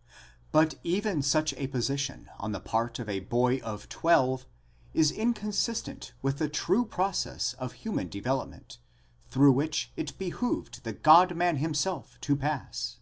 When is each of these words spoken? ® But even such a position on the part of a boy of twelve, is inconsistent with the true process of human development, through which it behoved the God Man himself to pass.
® 0.00 0.02
But 0.50 0.76
even 0.82 1.20
such 1.20 1.52
a 1.58 1.66
position 1.66 2.30
on 2.38 2.52
the 2.52 2.58
part 2.60 2.98
of 2.98 3.06
a 3.06 3.20
boy 3.20 3.58
of 3.58 3.86
twelve, 3.90 4.46
is 4.94 5.10
inconsistent 5.12 6.14
with 6.22 6.38
the 6.38 6.48
true 6.48 6.86
process 6.86 7.52
of 7.58 7.74
human 7.84 8.08
development, 8.08 8.78
through 9.28 9.52
which 9.52 9.92
it 9.98 10.16
behoved 10.16 10.84
the 10.84 10.94
God 10.94 11.36
Man 11.36 11.56
himself 11.58 12.16
to 12.22 12.34
pass. 12.34 12.96